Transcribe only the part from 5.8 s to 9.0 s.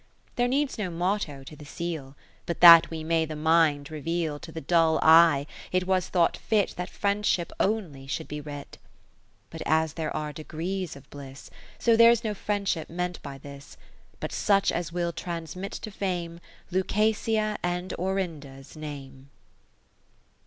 was thought fit That Friendship only should be writ. Co